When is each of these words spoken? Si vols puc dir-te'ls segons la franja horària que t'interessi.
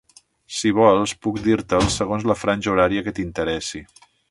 Si 0.59 0.71
vols 0.77 1.13
puc 1.25 1.37
dir-te'ls 1.49 1.99
segons 2.01 2.27
la 2.31 2.37
franja 2.45 2.73
horària 2.73 3.05
que 3.09 3.15
t'interessi. 3.21 3.85